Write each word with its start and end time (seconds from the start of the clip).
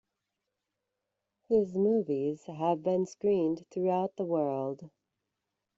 His 1.47 1.75
movies 1.75 2.43
have 2.45 2.81
been 2.81 3.05
screened 3.05 3.67
throughout 3.69 4.15
the 4.15 4.25
world. 4.25 4.89